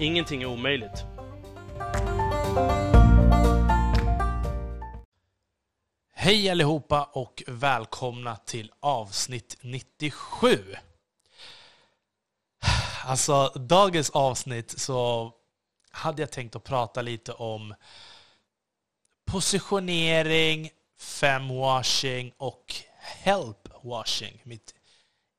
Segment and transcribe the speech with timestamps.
[0.00, 1.04] Ingenting är omöjligt.
[6.12, 10.76] Hej allihopa och välkomna till avsnitt 97.
[13.04, 15.32] Alltså, dagens avsnitt så
[15.90, 17.74] hade jag tänkt att prata lite om
[19.24, 24.40] positionering, femwashing och helpwashing.
[24.44, 24.74] Mitt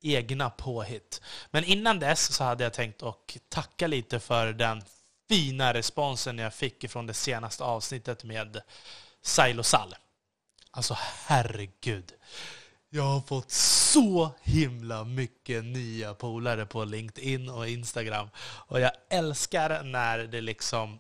[0.01, 1.21] egna påhitt.
[1.51, 4.83] Men innan dess så hade jag tänkt att tacka lite för den
[5.29, 8.61] fina responsen jag fick från det senaste avsnittet med
[9.21, 9.95] Sail Sal.
[10.71, 12.13] Alltså herregud.
[12.89, 18.29] Jag har fått så himla mycket nya polare på LinkedIn och Instagram.
[18.39, 20.99] Och jag älskar när det liksom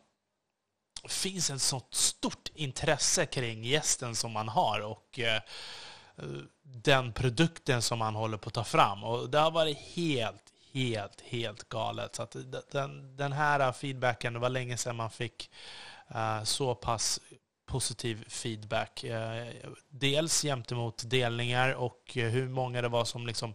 [1.07, 4.79] finns ett sånt stort intresse kring gästen som man har.
[4.79, 5.41] Och eh,
[6.63, 9.03] den produkten som man håller på att ta fram.
[9.03, 12.15] Och det har varit helt, helt, helt galet.
[12.15, 12.27] Så
[12.71, 15.49] den, den här feedbacken, det var länge sedan man fick
[16.15, 17.19] uh, så pass
[17.71, 19.03] positiv feedback.
[19.03, 19.47] Eh,
[19.89, 23.53] dels gentemot delningar och eh, hur många det var som liksom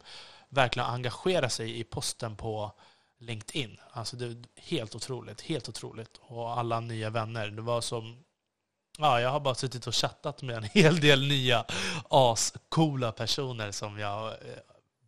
[0.49, 2.73] verkligen engagerade sig i posten på
[3.19, 3.77] LinkedIn.
[3.91, 6.21] Alltså det är helt otroligt, helt otroligt.
[6.21, 7.51] Och alla nya vänner.
[7.51, 8.25] Det var som
[8.99, 11.65] Ja, jag har bara suttit och chattat med en hel del nya
[12.11, 14.59] ascoola personer som jag eh,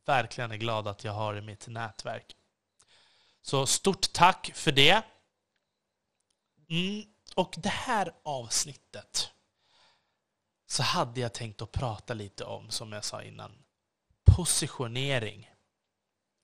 [0.05, 2.37] verkligen är glad att jag har i mitt nätverk.
[3.43, 5.03] Så stort tack för det.
[6.71, 9.31] Mm, och det här avsnittet
[10.67, 13.53] så hade jag tänkt att prata lite om, som jag sa innan,
[14.25, 15.51] positionering.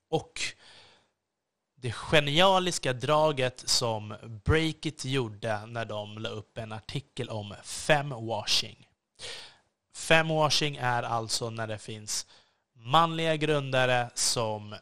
[0.09, 0.41] Och
[1.84, 4.15] det genialiska draget som
[4.45, 8.89] Breakit gjorde när de la upp en artikel om femwashing.
[9.94, 12.27] Femwashing är alltså när det finns
[12.77, 14.75] manliga grundare som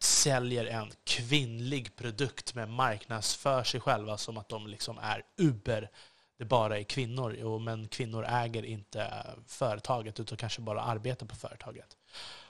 [0.00, 5.90] säljer en kvinnlig produkt med marknadsför sig själva som att de liksom är Uber.
[6.38, 11.96] Det bara är kvinnor, men kvinnor äger inte företaget utan kanske bara arbetar på företaget.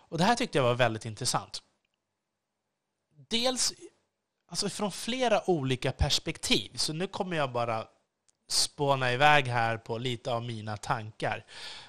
[0.09, 1.63] Och Det här tyckte jag var väldigt intressant
[3.33, 3.73] dels
[4.51, 6.71] alltså från flera olika perspektiv.
[6.75, 7.87] Så nu kommer jag bara
[8.49, 11.45] spåna iväg här på lite av mina tankar.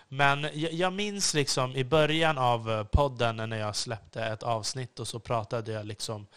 [0.08, 5.08] Men jag minns liksom i början av eh, podden när jag släppte ett avsnitt och
[5.08, 6.28] så pratade jag liksom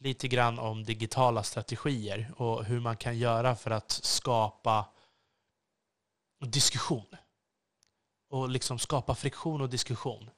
[0.00, 4.86] lite grann om digitala strategier och hur man kan göra för att skapa
[6.40, 7.06] diskussion.
[8.30, 10.30] Och liksom skapa friktion och diskussion.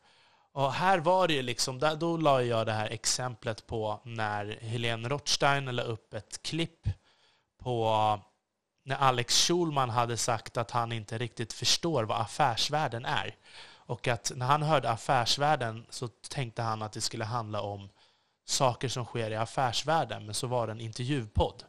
[0.54, 5.08] Och här var det ju liksom, då la jag det här exemplet på när Helene
[5.08, 6.88] Rothstein la upp ett klipp
[7.62, 8.20] på
[8.84, 13.36] när Alex Schulman hade sagt att han inte riktigt förstår vad affärsvärlden är.
[13.86, 17.88] Och att när han hörde affärsvärlden så tänkte han att det skulle handla om
[18.44, 21.64] saker som sker i affärsvärlden, men så var det en intervjupodd.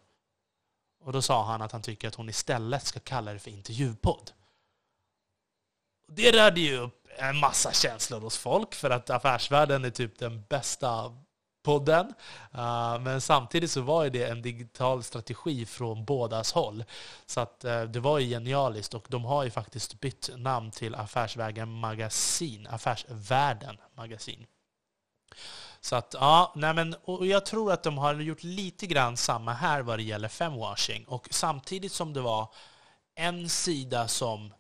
[1.04, 4.32] Och då sa han att han tycker att hon istället ska kalla det för intervjupodd.
[6.08, 10.44] Det rörde ju upp en massa känslor hos folk för att Affärsvärlden är typ den
[10.50, 11.12] bästa
[11.66, 12.14] podden.
[12.56, 16.84] Uh, men samtidigt så var det en digital strategi från bådas håll.
[17.26, 20.96] Så att uh, det var ju genialiskt och de har ju faktiskt bytt namn till
[20.96, 24.46] Affärsvägen Magasin, Affärsvärlden Magasin.
[25.82, 29.54] Så att, ja, nej men, och jag tror att de har gjort lite grann samma
[29.54, 31.06] här vad det gäller femwashing.
[31.06, 32.54] Och samtidigt som det var
[33.16, 34.54] en sida som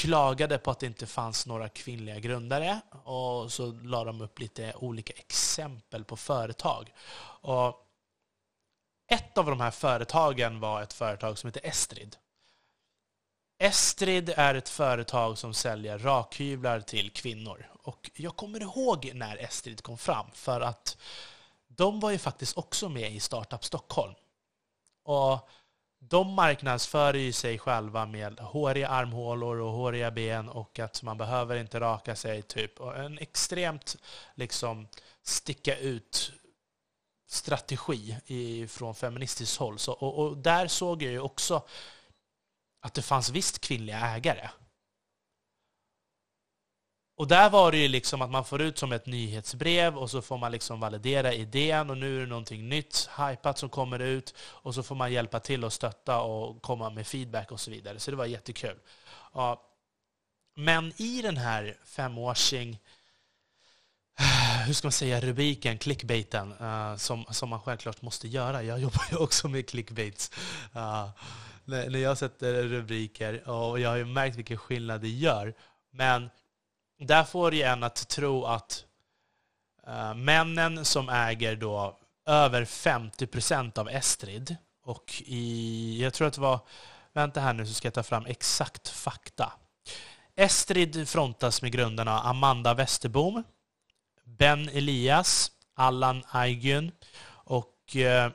[0.00, 4.74] klagade på att det inte fanns några kvinnliga grundare och så la de upp lite
[4.76, 6.92] olika exempel på företag.
[7.42, 7.86] Och
[9.10, 12.16] ett av de här företagen var ett företag som heter Estrid.
[13.58, 17.70] Estrid är ett företag som säljer rakhyvlar till kvinnor.
[17.82, 20.96] Och jag kommer ihåg när Estrid kom fram, för att
[21.68, 24.14] de var ju faktiskt också med i Startup Stockholm.
[25.02, 25.48] Och
[26.00, 31.56] de marknadsför ju sig själva med håriga armhålor och håriga ben och att man behöver
[31.56, 32.42] inte raka sig.
[32.42, 32.80] typ.
[32.80, 33.96] Och en extremt
[34.34, 34.88] liksom
[35.22, 36.32] sticka ut
[37.28, 38.16] strategi
[38.68, 39.78] från feministiskt håll.
[39.78, 41.62] Så, och, och, där såg jag ju också
[42.80, 44.48] att det fanns visst kvinnliga ägare
[47.20, 50.22] och där var det ju liksom att man får ut som ett nyhetsbrev och så
[50.22, 54.34] får man liksom validera idén och nu är det någonting nytt, hypat som kommer ut
[54.38, 57.98] och så får man hjälpa till och stötta och komma med feedback och så vidare.
[57.98, 58.76] Så det var jättekul.
[59.34, 59.62] Ja.
[60.56, 62.78] Men i den här femwashing
[64.66, 68.62] hur ska man säga, rubriken, clickbaiten, eh, som, som man självklart måste göra.
[68.62, 70.30] Jag jobbar ju också med clickbaits.
[70.74, 71.08] Eh,
[71.64, 75.54] när jag sätter rubriker, och jag har ju märkt vilken skillnad det gör.
[75.90, 76.30] Men
[77.00, 78.84] där får ju en att tro att
[79.88, 86.34] uh, männen som äger då över 50 procent av Estrid, och i, jag tror att
[86.34, 86.60] det var,
[87.12, 89.52] vänta här nu så ska jag ta fram exakt fakta.
[90.36, 93.42] Estrid frontas med grundarna Amanda Westerbom,
[94.24, 96.92] Ben Elias, Allan Aygun
[97.28, 98.30] och eh,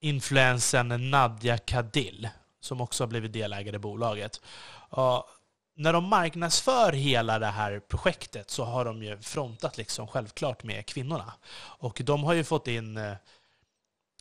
[0.00, 2.28] influensen Nadja Kadil,
[2.60, 4.40] som också har blivit delägare i bolaget.
[4.88, 5.26] Och
[5.74, 10.86] när de marknadsför hela det här projektet så har de ju frontat liksom självklart med
[10.86, 11.32] kvinnorna.
[11.56, 13.14] Och de har ju fått in eh,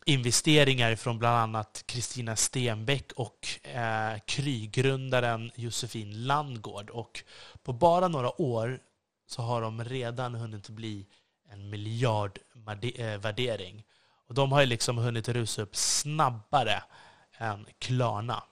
[0.06, 6.90] investeringar från bland annat Kristina Stenbeck och eh, Kry-grundaren Josefin Landgård.
[6.90, 7.24] Och
[7.64, 8.80] på bara några år
[9.28, 11.08] så har de redan hunnit bli
[11.50, 13.78] en miljardvärdering.
[13.78, 13.84] Eh,
[14.28, 16.84] och de har ju liksom hunnit rusa upp snabbare
[17.38, 18.44] än Klarna.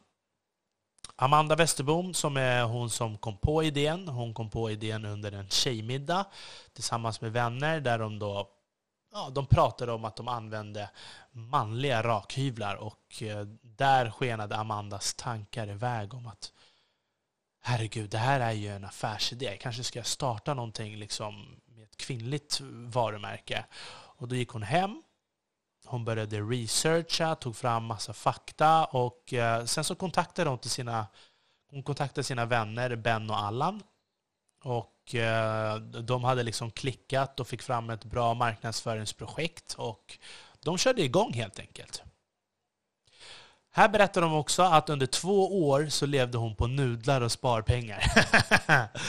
[1.24, 5.50] Amanda Westerbom, som är hon som kom på idén, hon kom på idén under en
[5.50, 6.26] tjejmiddag
[6.74, 8.50] tillsammans med vänner där de då
[9.14, 10.90] ja, de pratade om att de använde
[11.32, 16.52] manliga rakhyvlar och eh, där skenade Amandas tankar iväg om att
[17.62, 19.58] herregud, det här är ju en affärsidé.
[19.58, 23.66] Kanske ska jag starta någonting liksom med ett kvinnligt varumärke.
[23.92, 25.04] Och då gick hon hem.
[25.92, 31.08] Hon började researcha, tog fram massa fakta och eh, sen så kontaktade hon, till sina,
[31.70, 33.84] hon kontaktade sina vänner Ben och Allan.
[34.64, 40.18] Och eh, de hade liksom klickat och fick fram ett bra marknadsföringsprojekt och
[40.60, 42.04] de körde igång helt enkelt.
[43.74, 48.04] Här berättar de också att under två år så levde hon på nudlar och sparpengar.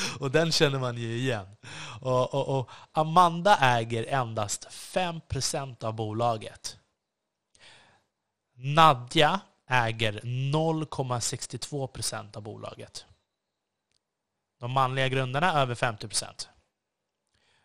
[0.20, 1.56] och den känner man ju igen.
[2.00, 6.78] Och, och, och Amanda äger endast 5% av bolaget.
[8.54, 13.06] Nadja äger 0,62% av bolaget.
[14.60, 16.48] De manliga grundarna över 50%.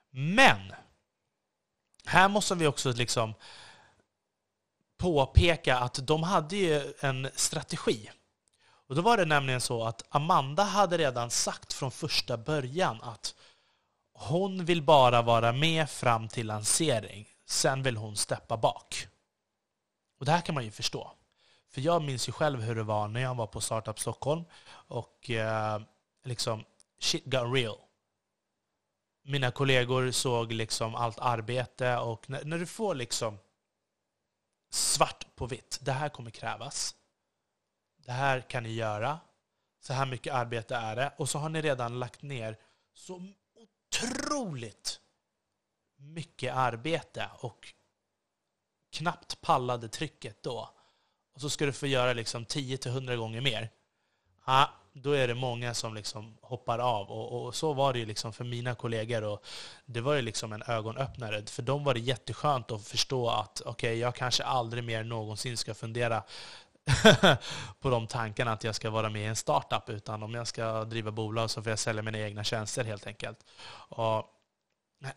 [0.09, 0.73] Men
[2.05, 3.33] här måste vi också liksom
[4.97, 8.09] påpeka att de hade ju en strategi.
[8.88, 13.35] Och då var det nämligen så att Amanda hade redan sagt från första början att
[14.13, 17.27] hon vill bara vara med fram till lansering.
[17.45, 19.07] Sen vill hon steppa bak.
[20.19, 21.11] Och det här kan man ju förstå.
[21.69, 25.29] För jag minns ju själv hur det var när jag var på Startup Stockholm och
[25.29, 25.81] eh,
[26.23, 26.63] liksom
[26.99, 27.77] shit got real.
[29.23, 33.38] Mina kollegor såg liksom allt arbete och när, när du får liksom
[34.69, 35.80] svart på vitt.
[35.81, 36.96] Det här kommer krävas.
[37.98, 39.19] Det här kan ni göra.
[39.80, 41.14] Så här mycket arbete är det.
[41.18, 42.58] Och så har ni redan lagt ner
[42.94, 45.00] så otroligt
[45.96, 47.74] mycket arbete och
[48.92, 50.69] knappt pallade trycket då.
[51.34, 53.69] Och så ska du få göra liksom 10-100 gånger mer.
[54.44, 54.68] Ah,
[55.01, 57.11] då är det många som liksom hoppar av.
[57.11, 59.23] Och, och, så var det ju liksom för mina kollegor.
[59.23, 59.45] Och
[59.85, 61.45] det var ju liksom en ögonöppnare.
[61.45, 65.57] För dem var det jätteskönt att förstå att okej, okay, jag kanske aldrig mer någonsin
[65.57, 66.23] ska fundera
[67.80, 69.89] på de tankarna att jag ska vara med i en startup.
[69.89, 73.37] Utan om jag ska driva bolag så får jag sälja mina egna tjänster helt enkelt.
[73.89, 74.25] Och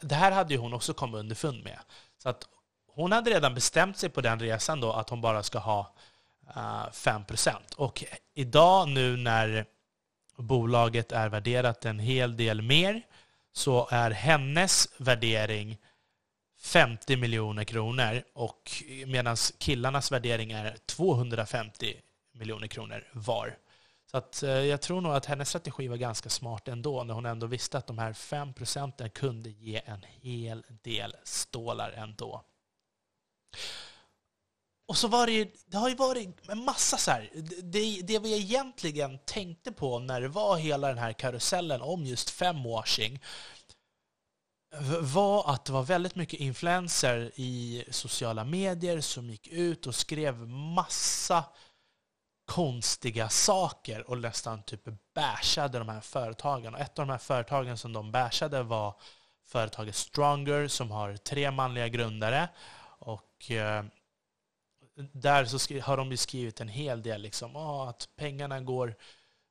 [0.01, 1.79] det här hade ju hon också kommit underfund med.
[2.23, 2.49] Så att
[2.95, 5.95] hon hade redan bestämt sig på den resan då att hon bara ska ha
[6.93, 8.05] 5 eh, Och
[8.35, 9.67] idag nu när
[10.37, 13.03] bolaget är värderat en hel del mer
[13.53, 15.79] så är hennes värdering
[16.61, 21.97] 50 miljoner kronor och medan killarnas värdering är 250
[22.33, 23.57] miljoner kronor var.
[24.11, 27.27] Så att, eh, jag tror nog att hennes strategi var ganska smart ändå när hon
[27.27, 32.45] ändå visste att de här 5 procenten kunde ge en hel del stålar ändå.
[34.91, 37.31] Och så var det ju, det har ju varit en massa så här,
[37.63, 42.31] det, det vi egentligen tänkte på när det var hela den här karusellen om just
[42.31, 43.23] femwashing
[45.01, 50.49] var att det var väldigt mycket influenser i sociala medier som gick ut och skrev
[50.49, 51.45] massa
[52.45, 56.75] konstiga saker och nästan typ bashade de här företagen.
[56.75, 58.95] Och ett av de här företagen som de bashade var
[59.47, 62.49] företaget Stronger som har tre manliga grundare.
[62.99, 63.85] Och eh,
[65.13, 68.97] där så har de skrivit en hel del liksom, ah, att pengarna går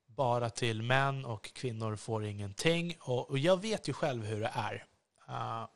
[0.08, 2.96] bara till män och kvinnor får ingenting.
[3.00, 4.86] Och, och jag vet ju själv hur det är.
[5.30, 5.68] Uh,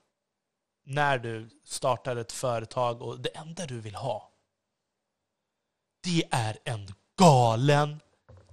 [0.85, 4.31] när du startar ett företag och det enda du vill ha,
[6.03, 7.99] det är en galen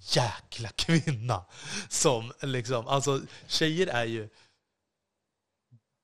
[0.01, 1.45] jäkla kvinna.
[1.89, 4.29] Som liksom, alltså tjejer är ju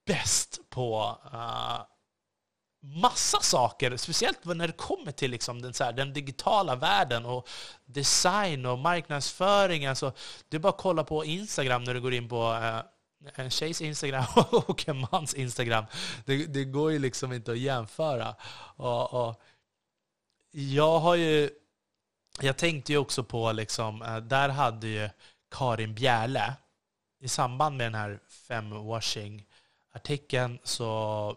[0.06, 1.95] bäst på uh,
[2.86, 7.48] massa saker, speciellt när det kommer till liksom den, så här, den digitala världen och
[7.84, 9.86] design och marknadsföring.
[9.86, 10.12] Alltså,
[10.48, 12.80] det är bara att kolla på Instagram när du går in på eh,
[13.34, 15.84] en tjejs Instagram och en mans Instagram.
[16.24, 18.34] Det, det går ju liksom inte att jämföra.
[18.76, 19.42] Och, och
[20.50, 21.50] jag har ju...
[22.40, 25.08] Jag tänkte ju också på, liksom, eh, där hade ju
[25.50, 26.54] Karin Bjärle,
[27.20, 31.36] i samband med den här femwashing-artikeln så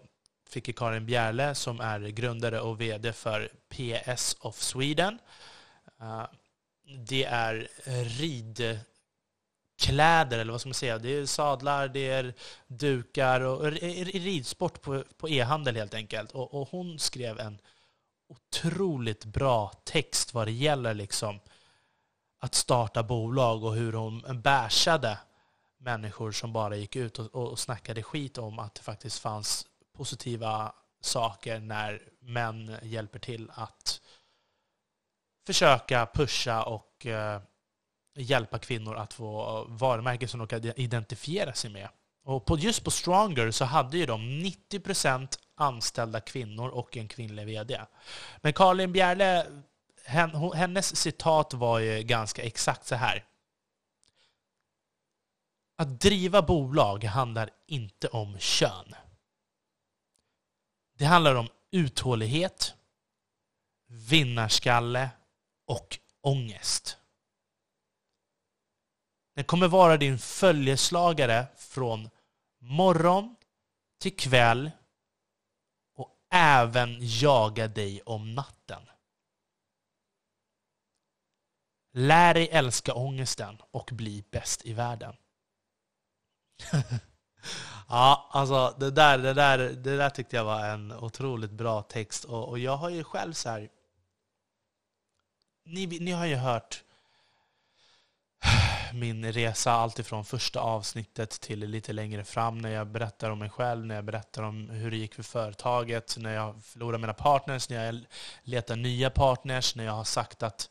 [0.50, 5.20] fick Karin Bjärle, som är grundare och VD för PS of Sweden.
[6.02, 6.26] Eh,
[6.98, 7.68] det är
[8.20, 8.80] rid
[9.80, 10.98] kläder, eller vad ska man säga?
[10.98, 12.34] Det är sadlar, det är
[12.68, 13.72] dukar och
[14.14, 16.32] ridsport på, på e-handel helt enkelt.
[16.32, 17.60] Och, och, hon skrev en
[18.28, 21.40] otroligt bra text vad det gäller liksom
[22.40, 25.18] att starta bolag och hur hon bärsade
[25.78, 29.68] människor som bara gick ut och, och snackade skit om att det faktiskt fanns
[30.00, 34.02] positiva saker när män hjälper till att
[35.48, 37.42] försöka pusha och eh,
[38.16, 41.90] hjälpa kvinnor att få varumärken som de kan identifiera sig med.
[42.24, 47.46] Och på, just på Stronger så hade ju de 90% anställda kvinnor och en kvinnlig
[47.46, 47.82] VD.
[48.38, 49.46] Men Karin Bjerle,
[50.56, 53.26] hennes citat var ju ganska exakt så här.
[55.78, 58.96] Att driva bolag handlar inte om kön.
[61.00, 62.74] Det handlar om uthållighet,
[63.88, 65.10] vinnarskalle
[65.66, 66.98] och ångest.
[69.36, 72.10] Den kommer vara din följeslagare från
[72.60, 73.36] morgon
[74.00, 74.72] till kväll
[75.96, 78.82] och även jaga dig om natten.
[81.94, 85.16] Lär dig älska ångesten och bli bäst i världen.
[87.90, 92.24] ja, alltså det där, det, där, det där tyckte jag var en otroligt bra text.
[92.24, 93.70] Och, och jag har ju själv så här...
[95.66, 96.84] Ni, ni har ju hört
[98.94, 103.86] min resa alltifrån första avsnittet till lite längre fram när jag berättar om mig själv,
[103.86, 107.86] när jag berättar om hur det gick för företaget, när jag förlorade mina partners, när
[107.86, 108.06] jag
[108.44, 110.70] letar nya partners, när jag har sagt att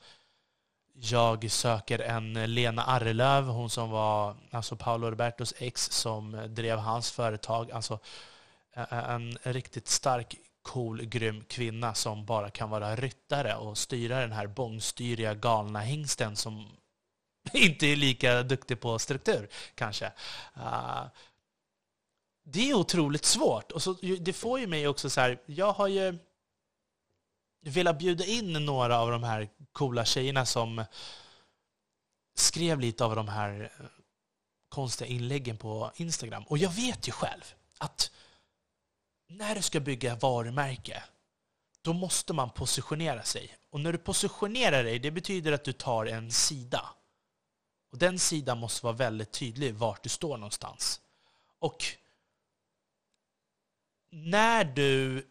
[1.00, 7.10] jag söker en Lena Arrelöv, hon som var alltså Paolo Robertos ex som drev hans
[7.10, 7.70] företag.
[7.70, 7.98] Alltså
[8.90, 14.46] en riktigt stark, cool, grym kvinna som bara kan vara ryttare och styra den här
[14.46, 16.66] bångstyriga galna hingsten som
[17.52, 20.12] inte är lika duktig på struktur, kanske.
[22.44, 23.72] Det är otroligt svårt.
[23.72, 26.18] Och så, det får ju mig också så här, jag har ju
[27.60, 30.84] velat bjuda in några av de här coola tjejerna som
[32.34, 33.86] skrev lite av de här eh,
[34.68, 36.44] konstiga inläggen på Instagram.
[36.46, 38.10] Och jag vet ju själv att
[39.28, 41.02] när du ska bygga varumärke,
[41.82, 43.56] då måste man positionera sig.
[43.70, 46.84] Och när du positionerar dig, det betyder att du tar en sida.
[47.92, 51.00] Och den sidan måste vara väldigt tydlig vart du står någonstans.
[51.58, 51.84] Och
[54.10, 55.26] när du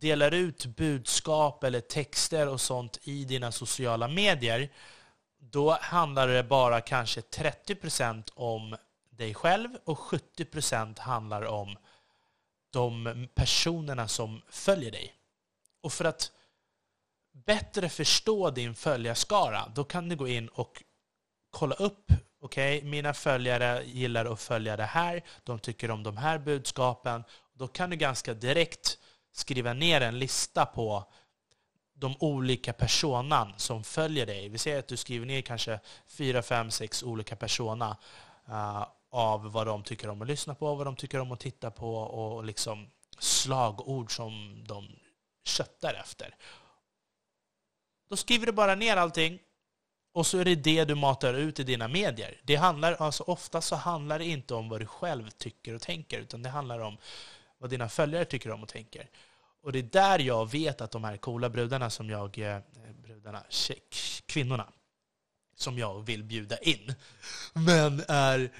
[0.00, 4.68] delar ut budskap eller texter och sånt i dina sociala medier,
[5.38, 8.76] då handlar det bara kanske 30% om
[9.10, 11.76] dig själv och 70% handlar om
[12.70, 15.14] de personerna som följer dig.
[15.80, 16.32] Och för att
[17.32, 20.82] bättre förstå din följarskara, då kan du gå in och
[21.50, 26.16] kolla upp, okej, okay, mina följare gillar att följa det här, de tycker om de
[26.16, 27.24] här budskapen.
[27.52, 28.98] Då kan du ganska direkt
[29.36, 31.04] skriva ner en lista på
[31.94, 34.48] de olika personan som följer dig.
[34.48, 37.96] Vi säger att du skriver ner kanske fyra, fem, sex olika persona
[38.48, 41.70] uh, av vad de tycker om att lyssna på, vad de tycker om att titta
[41.70, 42.86] på och liksom
[43.18, 44.88] slagord som de
[45.44, 46.34] köttar efter.
[48.08, 49.38] Då skriver du bara ner allting
[50.12, 52.40] och så är det det du matar ut i dina medier.
[52.44, 56.20] Det handlar, alltså ofta så handlar det inte om vad du själv tycker och tänker,
[56.20, 56.98] utan det handlar om
[57.58, 59.10] vad dina följare tycker om och tänker.
[59.62, 62.58] Och det är där jag vet att de här coola brudarna som jag, eh,
[63.02, 63.42] brudarna,
[64.26, 64.72] kvinnorna,
[65.56, 66.94] som jag vill bjuda in,
[67.52, 68.52] men är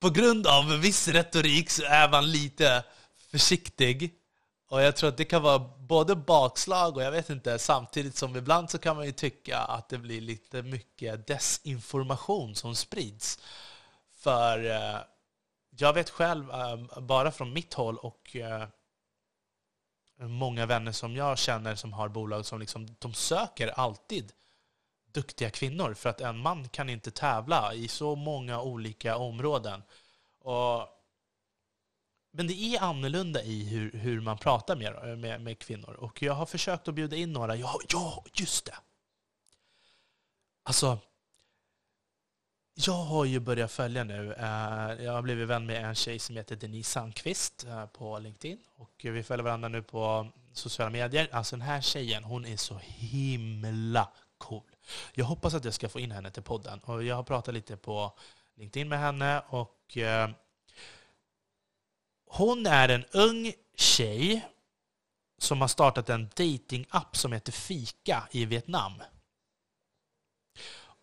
[0.00, 2.84] på grund av en viss retorik så är man lite
[3.30, 4.14] försiktig
[4.68, 8.36] Och jag tror att det kan vara både bakslag och jag vet inte, samtidigt som
[8.36, 13.38] ibland så kan man ju tycka att det blir lite mycket desinformation som sprids.
[14.18, 15.00] För eh,
[15.76, 18.68] jag vet själv, eh, bara från mitt håll och eh,
[20.18, 24.32] många vänner som jag känner som har bolag som liksom, de söker alltid
[25.12, 29.82] duktiga kvinnor för att en man kan inte tävla i så många olika områden.
[30.38, 30.88] Och,
[32.32, 35.94] men det är annorlunda i hur, hur man pratar med, eh, med, med, kvinnor.
[35.94, 37.56] Och jag har försökt att bjuda in några.
[37.56, 38.76] Ja, ja, just det!
[40.62, 40.98] Alltså,
[42.74, 44.32] jag har ju börjat följa nu.
[44.32, 48.58] Eh, jag har blivit vän med en tjej som heter Denise Sandqvist eh, på LinkedIn.
[48.76, 51.28] Och vi följer varandra nu på sociala medier.
[51.32, 54.70] Alltså den här tjejen, hon är så himla cool.
[55.14, 56.78] Jag hoppas att jag ska få in henne till podden.
[56.78, 58.12] Och jag har pratat lite på
[58.56, 59.42] LinkedIn med henne.
[59.48, 60.30] och eh,
[62.26, 64.48] Hon är en ung tjej
[65.38, 68.92] som har startat en datingapp som heter Fika i Vietnam.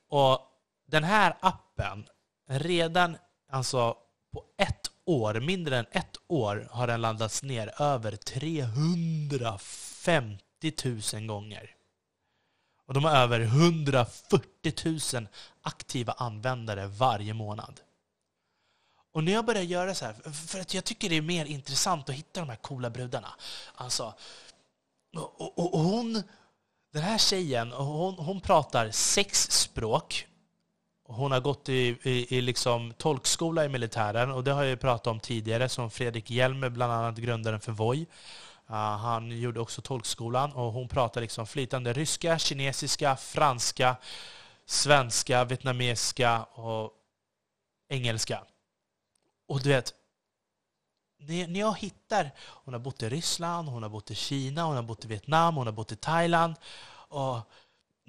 [0.09, 0.48] Och
[0.89, 2.05] den här appen,
[2.47, 3.17] redan
[3.51, 3.97] alltså
[4.33, 10.73] på ett år, mindre än ett år, har den laddats ner över 350
[11.13, 11.75] 000 gånger.
[12.85, 15.27] Och de har över 140 000
[15.61, 17.81] aktiva användare varje månad.
[19.11, 22.09] Och när jag börjar göra så här, för att jag tycker det är mer intressant
[22.09, 23.35] att hitta de här coola brudarna.
[23.75, 24.13] Alltså,
[25.17, 26.23] och, och, och hon,
[26.93, 30.27] den här tjejen, hon, hon pratar sex språk.
[31.11, 35.07] Hon har gått i, i, i liksom tolkskola i militären och det har jag pratat
[35.07, 38.01] om tidigare, som Fredrik Hjelmer, bland annat grundaren för Voi.
[38.69, 43.95] Uh, han gjorde också tolkskolan och hon pratar liksom flytande ryska, kinesiska, franska,
[44.65, 46.91] svenska, vietnamesiska och
[47.89, 48.43] engelska.
[49.47, 49.93] Och du vet,
[51.27, 52.31] när jag hittar...
[52.39, 55.55] Hon har bott i Ryssland, hon har bott i Kina, hon har bott i Vietnam,
[55.55, 56.55] hon har bott i Thailand.
[57.09, 57.37] Och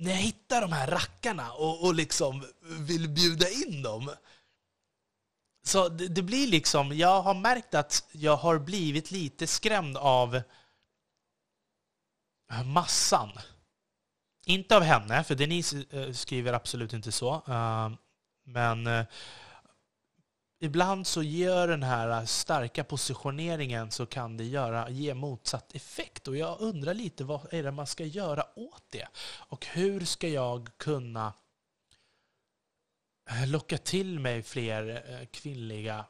[0.00, 4.11] när jag hittar de här rackarna och, och liksom vill bjuda in dem
[5.62, 10.42] så det, det, blir liksom, jag har märkt att jag har blivit lite skrämd av
[12.64, 13.31] massan.
[14.46, 17.35] Inte av henne, för Denise eh, skriver absolut inte så.
[17.35, 17.90] Eh,
[18.44, 19.05] men eh,
[20.61, 26.29] ibland så gör den här äh, starka positioneringen så kan det göra, ge motsatt effekt.
[26.29, 29.09] Och jag undrar lite vad är det man ska göra åt det?
[29.49, 31.33] Och hur ska jag kunna
[33.31, 36.05] äh, locka till mig fler äh, kvinnliga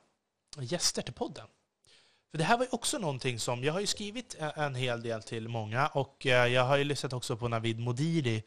[0.61, 1.47] gäster till podden?
[2.31, 5.23] För det här var ju också någonting som, jag har ju skrivit en hel del
[5.23, 8.43] till många och jag har ju lyssnat också på Navid Modiri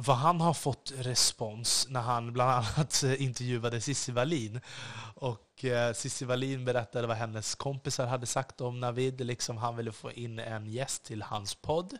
[0.00, 4.60] vad han har fått respons när han bland annat eh, intervjuade Cissi Wallin.
[5.14, 9.20] Och eh, Cissi Wallin berättade vad hennes kompisar hade sagt om Navid.
[9.20, 11.98] Liksom han ville få in en gäst till hans podd.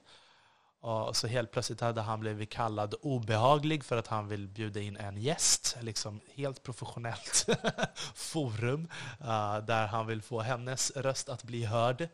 [0.80, 4.96] Och så helt plötsligt hade han blivit kallad obehaglig för att han vill bjuda in
[4.96, 5.76] en gäst.
[5.80, 7.46] Liksom helt professionellt
[8.14, 8.88] forum
[9.20, 12.08] eh, där han vill få hennes röst att bli hörd.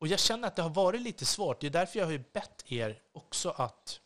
[0.00, 1.60] Och jag känner att det har varit lite svårt.
[1.60, 4.00] Det är därför jag har bett er också att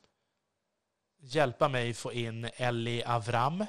[1.21, 3.61] hjälpa mig få in Ellie Avram.
[3.61, 3.67] Eh,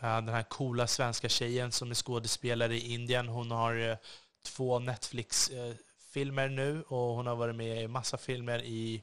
[0.00, 3.28] den här coola svenska tjejen som är skådespelare i Indien.
[3.28, 3.96] Hon har eh,
[4.42, 9.02] två Netflix-filmer nu och hon har varit med i massa filmer i,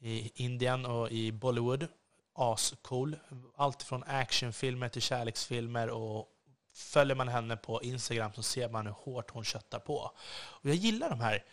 [0.00, 1.88] i Indien och i Bollywood.
[2.34, 3.16] Ascool.
[3.56, 6.28] Allt från actionfilmer till kärleksfilmer och
[6.74, 10.12] följer man henne på Instagram så ser man hur hårt hon köttar på.
[10.34, 11.44] Och jag gillar de här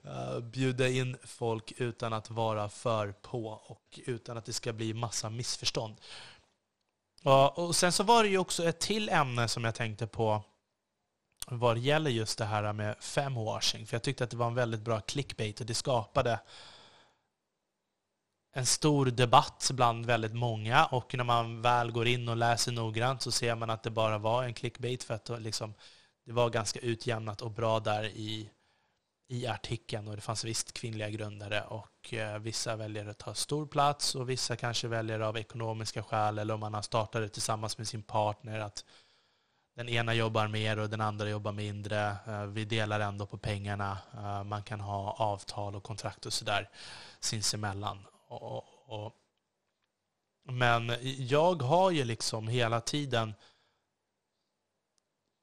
[0.06, 4.94] uh, bjuda in folk utan att vara för på och utan att det ska bli
[4.94, 5.96] massa missförstånd.
[7.26, 10.44] Uh, och sen så var det ju också ett till ämne som jag tänkte på
[11.48, 13.86] vad det gäller just det här med femwashing.
[13.86, 16.40] För jag tyckte att det var en väldigt bra clickbait och det skapade
[18.54, 23.22] en stor debatt bland väldigt många och när man väl går in och läser noggrant
[23.22, 25.74] så ser man att det bara var en clickbait för att liksom,
[26.26, 28.50] det var ganska utjämnat och bra där i
[29.34, 33.66] i artikeln och det fanns visst kvinnliga grundare och eh, vissa väljer att ta stor
[33.66, 37.78] plats och vissa kanske väljer av ekonomiska skäl eller om man har startat det tillsammans
[37.78, 38.86] med sin partner att
[39.76, 42.16] den ena jobbar mer och den andra jobbar mindre.
[42.28, 43.98] Eh, vi delar ändå på pengarna.
[44.14, 46.70] Eh, man kan ha avtal och kontrakt och sådär
[47.20, 48.06] sinsemellan.
[48.28, 49.14] Och, och,
[50.44, 53.34] men jag har ju liksom hela tiden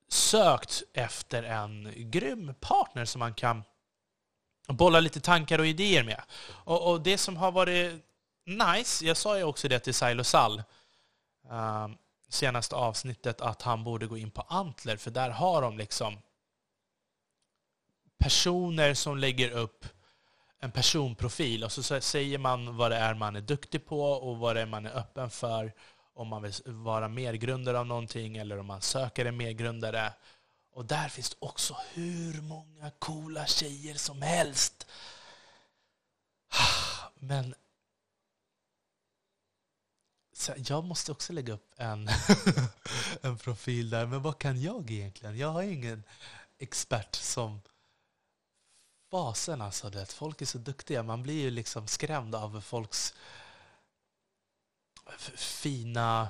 [0.08, 3.62] sökt efter en grym partner som man kan
[4.76, 6.22] bolla lite tankar och idéer med.
[6.48, 8.04] Och, och det som har varit
[8.46, 10.62] nice, jag sa ju också det till Silo Sall,
[11.50, 11.96] um,
[12.28, 16.18] senaste avsnittet att han borde gå in på Antler, för där har de liksom
[18.18, 19.84] personer som lägger upp
[20.60, 24.56] en personprofil och så säger man vad det är man är duktig på och vad
[24.56, 25.72] det är man är öppen för,
[26.14, 30.12] om man vill vara medgrundare av någonting eller om man söker en medgrundare.
[30.72, 34.86] Och där finns det också hur många coola tjejer som helst.
[37.14, 37.54] Men
[40.32, 42.08] så jag måste också lägga upp en,
[43.22, 44.06] en profil där.
[44.06, 45.38] Men vad kan jag egentligen?
[45.38, 46.02] Jag har ingen
[46.58, 47.60] expert som
[49.10, 49.90] fasen alltså.
[49.90, 50.12] Det.
[50.12, 51.02] Folk är så duktiga.
[51.02, 53.14] Man blir ju liksom skrämd av folks
[55.34, 56.28] fina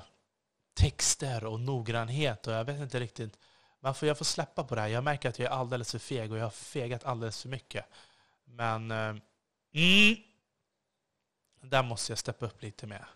[0.73, 2.47] texter och noggrannhet.
[2.47, 3.37] Och jag vet inte riktigt.
[3.83, 4.87] Man får, jag får släppa på det här.
[4.87, 7.85] Jag märker att jag är alldeles för feg och jag har fegat alldeles för mycket.
[8.45, 9.15] Men eh,
[9.73, 10.15] mm,
[11.61, 13.07] där måste jag steppa upp lite mer.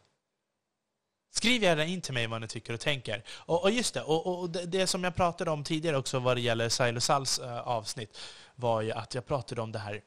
[1.32, 3.23] Skriv gärna in till mig vad ni tycker och tänker.
[3.30, 6.38] Och, och just det, och, och det, det, som jag pratade om tidigare också vad
[6.38, 8.17] det gäller Silosals Sals eh, avsnitt
[8.56, 10.01] var ju att jag pratade om det här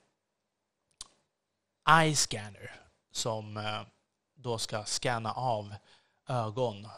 [1.91, 2.81] eye scanner
[3.13, 3.81] som eh,
[4.35, 5.75] då ska scanna av
[6.29, 6.89] ögon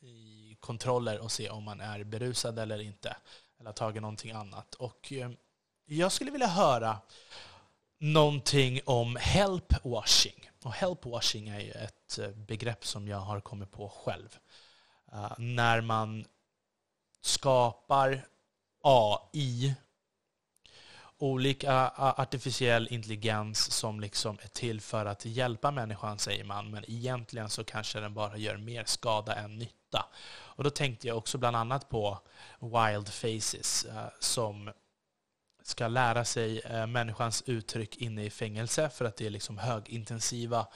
[0.00, 0.35] i
[0.66, 3.16] kontroller och se om man är berusad eller inte.
[3.58, 4.74] Eller har tagit någonting annat.
[4.74, 5.30] Och eh,
[5.86, 6.98] jag skulle vilja höra
[7.98, 10.50] någonting om help washing.
[10.64, 14.38] Och help washing är ju ett eh, begrepp som jag har kommit på själv.
[15.12, 16.24] Uh, när man
[17.20, 18.26] skapar
[18.82, 19.74] AI,
[21.18, 27.50] olika artificiell intelligens som liksom är till för att hjälpa människan, säger man, men egentligen
[27.50, 29.85] så kanske den bara gör mer skada än nytta.
[30.28, 32.18] Och då tänkte jag också bland annat på
[32.60, 34.72] Wild Faces eh, som
[35.62, 40.66] ska lära sig eh, människans uttryck inne i fängelse för att det är liksom högintensiva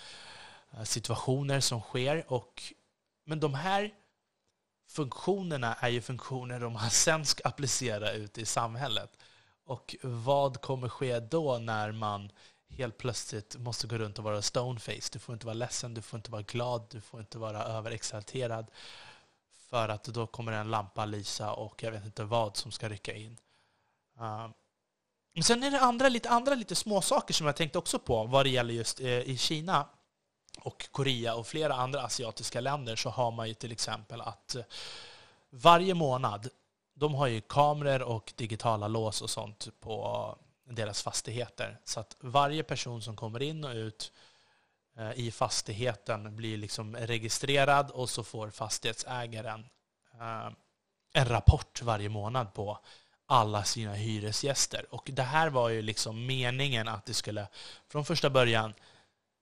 [0.72, 2.32] eh, situationer som sker.
[2.32, 2.62] Och,
[3.24, 3.90] men de här
[4.88, 9.18] funktionerna är ju funktioner de man sen ska applicera ut i samhället.
[9.64, 12.30] Och vad kommer ske då när man
[12.70, 15.10] helt plötsligt måste gå runt och vara stoneface?
[15.12, 18.70] Du får inte vara ledsen, du får inte vara glad, du får inte vara överexalterad.
[19.70, 23.14] För att då kommer en lampa lysa och jag vet inte vad som ska rycka
[23.14, 23.36] in.
[25.34, 28.24] Men sen är det andra, lite, andra lite små saker som jag tänkte också på
[28.24, 29.88] vad det gäller just eh, i Kina
[30.60, 34.62] och Korea och flera andra asiatiska länder så har man ju till exempel att eh,
[35.50, 36.48] varje månad,
[36.94, 40.36] de har ju kameror och digitala lås och sånt på
[40.70, 41.80] deras fastigheter.
[41.84, 44.12] Så att varje person som kommer in och ut
[44.96, 49.66] eh, i fastigheten blir liksom registrerad och så får fastighetsägaren
[50.20, 50.48] eh,
[51.12, 52.78] en rapport varje månad på
[53.26, 54.94] alla sina hyresgäster.
[54.94, 57.48] Och det här var ju liksom meningen att det skulle
[57.88, 58.74] från första början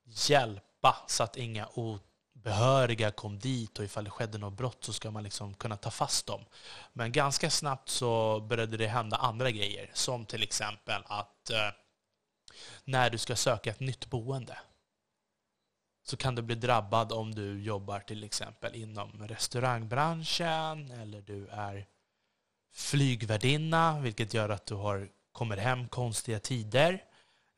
[0.03, 1.65] hjälpa så att inga
[2.43, 5.91] Behöriga kom dit och ifall det skedde något brott så ska man liksom kunna ta
[5.91, 6.45] fast dem.
[6.93, 11.69] Men ganska snabbt så började det hända andra grejer, som till exempel att eh,
[12.83, 14.57] när du ska söka ett nytt boende
[16.09, 21.87] så kan du bli drabbad om du jobbar till exempel inom restaurangbranschen eller du är
[22.73, 27.03] flygvärdinna, vilket gör att du har, kommer hem konstiga tider.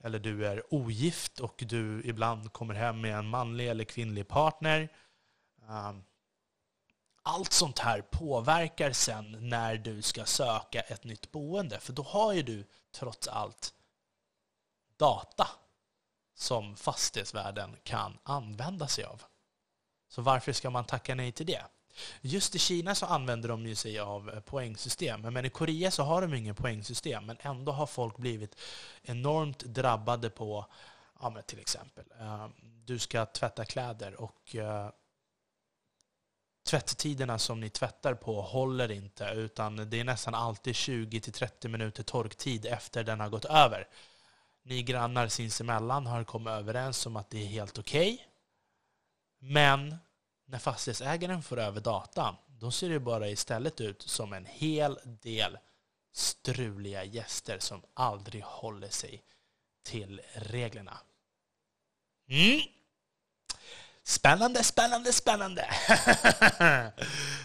[0.03, 4.89] Eller du är ogift och du ibland kommer hem med en manlig eller kvinnlig partner.
[5.69, 6.03] Ehm,
[7.23, 11.79] allt sånt här påverkar sen när du ska söka ett nytt boende.
[11.79, 13.73] För då har ju du trots allt
[14.97, 15.47] data
[16.35, 19.23] som fastighetsvärden kan använda sig av.
[20.07, 21.65] Så varför ska man tacka nej till det?
[22.21, 26.03] Just i Kina så använder de ju sig av eh, poängsystem, men i Korea så
[26.03, 28.55] har de ingen poängsystem, men ändå har folk blivit
[29.03, 30.65] enormt drabbade på,
[31.19, 32.47] ja, till exempel, eh,
[32.85, 34.89] du ska tvätta kläder och eh,
[36.69, 42.65] tvätttiderna som ni tvättar på håller inte, utan det är nästan alltid 20-30 minuter torktid
[42.65, 43.87] efter den har gått över.
[44.63, 48.25] Ni grannar sinsemellan har kommit överens om att det är helt okej, okay,
[49.39, 49.95] men
[50.51, 55.57] när fastighetsägaren får över data då ser det bara istället ut som en hel del
[56.13, 59.23] struliga gäster som aldrig håller sig
[59.83, 60.97] till reglerna.
[62.29, 62.61] Mm.
[64.03, 65.69] Spännande, spännande, spännande!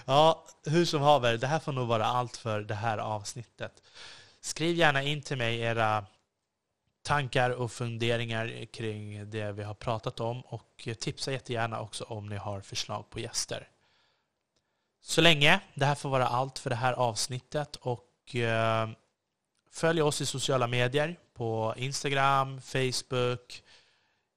[0.05, 3.83] ja, hur som haver, det här får nog vara allt för det här avsnittet.
[4.41, 6.07] Skriv gärna in till mig era
[7.07, 12.37] tankar och funderingar kring det vi har pratat om och tipsa jättegärna också om ni
[12.37, 13.69] har förslag på gäster.
[15.03, 18.89] Så länge, det här får vara allt för det här avsnittet och eh,
[19.71, 23.63] följ oss i sociala medier på Instagram, Facebook,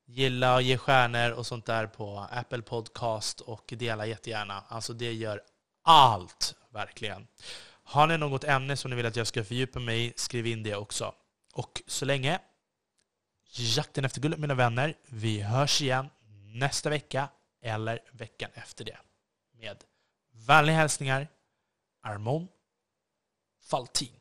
[0.06, 4.64] gilla och ge stjärnor och sånt där på Apple Podcast och dela jättegärna.
[4.68, 5.42] Alltså det gör
[5.84, 7.28] allt, verkligen.
[7.84, 10.64] Har ni något ämne som ni vill att jag ska fördjupa mig i, skriv in
[10.64, 11.14] det också.
[11.54, 12.40] Och så länge,
[13.52, 14.98] jakten efter guldet mina vänner.
[15.06, 16.10] Vi hörs igen
[16.46, 17.30] nästa vecka
[17.62, 18.98] eller veckan efter det.
[19.54, 19.84] Med
[20.32, 21.28] vänliga hälsningar,
[22.02, 22.48] Armon
[23.62, 24.19] Faltin.